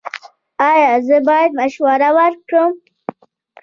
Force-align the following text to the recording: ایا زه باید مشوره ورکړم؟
ایا 0.69 0.91
زه 1.07 1.17
باید 1.27 1.51
مشوره 1.59 2.09
ورکړم؟ 2.17 2.71